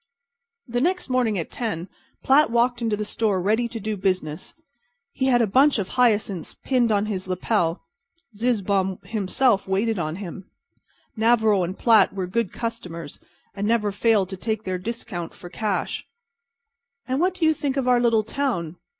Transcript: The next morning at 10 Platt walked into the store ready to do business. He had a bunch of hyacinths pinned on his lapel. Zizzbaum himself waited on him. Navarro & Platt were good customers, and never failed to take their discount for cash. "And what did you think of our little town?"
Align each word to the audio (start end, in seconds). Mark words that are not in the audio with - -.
The 0.67 0.81
next 0.81 1.09
morning 1.09 1.37
at 1.37 1.51
10 1.51 1.87
Platt 2.23 2.49
walked 2.49 2.81
into 2.81 2.97
the 2.97 3.05
store 3.05 3.39
ready 3.39 3.67
to 3.67 3.79
do 3.79 3.95
business. 3.95 4.55
He 5.11 5.27
had 5.27 5.43
a 5.43 5.45
bunch 5.45 5.77
of 5.77 5.89
hyacinths 5.89 6.55
pinned 6.55 6.91
on 6.91 7.05
his 7.05 7.27
lapel. 7.27 7.83
Zizzbaum 8.35 8.97
himself 9.05 9.67
waited 9.67 9.99
on 9.99 10.15
him. 10.15 10.49
Navarro 11.15 11.71
& 11.73 11.73
Platt 11.73 12.13
were 12.13 12.25
good 12.25 12.51
customers, 12.51 13.19
and 13.53 13.67
never 13.67 13.91
failed 13.91 14.29
to 14.29 14.37
take 14.37 14.63
their 14.63 14.79
discount 14.79 15.35
for 15.35 15.51
cash. 15.51 16.03
"And 17.07 17.19
what 17.21 17.35
did 17.35 17.43
you 17.45 17.53
think 17.53 17.77
of 17.77 17.87
our 17.87 17.99
little 17.99 18.23
town?" 18.23 18.77